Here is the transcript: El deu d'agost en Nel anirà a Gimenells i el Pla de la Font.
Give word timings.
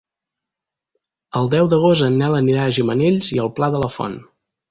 El 1.39 1.51
deu 1.51 1.69
d'agost 1.73 2.07
en 2.07 2.17
Nel 2.21 2.37
anirà 2.39 2.65
a 2.69 2.73
Gimenells 2.79 3.31
i 3.35 3.39
el 3.47 3.55
Pla 3.59 3.73
de 3.77 3.83
la 3.85 3.93
Font. 3.99 4.19